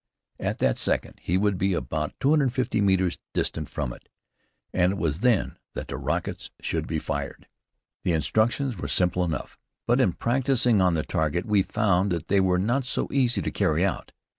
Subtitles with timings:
[0.39, 4.09] At that second he would be about 250 metres distant from it,
[4.73, 7.47] and it was then that the rockets should be fired.
[8.01, 12.39] The instructions were simple enough, but in practicing on the target we found that they
[12.39, 14.11] were not so easy to carry out.